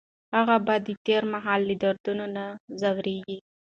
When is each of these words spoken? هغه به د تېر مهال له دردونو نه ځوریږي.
هغه 0.35 0.55
به 0.65 0.75
د 0.85 0.87
تېر 1.05 1.23
مهال 1.33 1.59
له 1.69 1.75
دردونو 1.83 2.25
نه 2.35 2.45
ځوریږي. 2.81 3.37